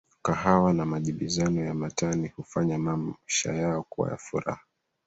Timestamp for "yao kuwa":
3.53-4.09